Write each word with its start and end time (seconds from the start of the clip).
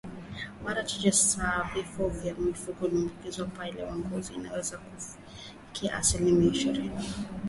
Mara 0.63 0.83
chache 0.83 1.11
sana 1.11 1.69
vifo 1.73 2.07
vya 2.09 2.35
mifugo 2.35 2.87
iliyoambukizwa 2.87 3.45
mapele 3.47 3.81
ya 3.81 3.95
ngozi 3.95 4.33
inaweza 4.33 4.77
kufikia 4.77 5.95
asilimia 5.97 6.51
ishirini 6.51 6.91